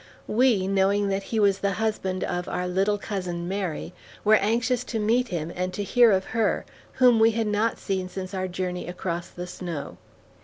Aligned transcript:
We, 0.25 0.67
knowing 0.67 1.09
that 1.09 1.21
he 1.29 1.39
was 1.39 1.59
the 1.59 1.73
husband 1.73 2.23
of 2.23 2.49
our 2.49 2.67
"little 2.67 2.97
cousin 2.97 3.47
Mary," 3.47 3.93
were 4.23 4.33
anxious 4.37 4.83
to 4.85 4.97
meet 4.97 5.27
him 5.27 5.53
and 5.55 5.71
to 5.75 5.83
hear 5.83 6.11
of 6.11 6.25
her, 6.33 6.65
whom 6.93 7.19
we 7.19 7.29
had 7.33 7.45
not 7.45 7.77
seen 7.77 8.09
since 8.09 8.33
our 8.33 8.47
journey 8.47 8.87
across 8.87 9.27
the 9.27 9.45
snow. 9.45 9.97